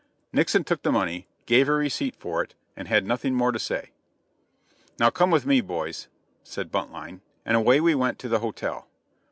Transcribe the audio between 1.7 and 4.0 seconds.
receipt for it, and had nothing more to say.